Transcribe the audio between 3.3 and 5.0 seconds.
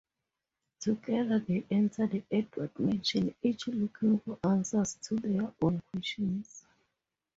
each looking for answers